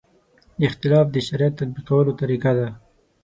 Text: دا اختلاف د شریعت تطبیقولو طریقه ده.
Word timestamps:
دا 0.59 0.65
اختلاف 0.69 1.05
د 1.11 1.17
شریعت 1.27 1.53
تطبیقولو 1.59 2.17
طریقه 2.21 2.51
ده. 2.59 2.67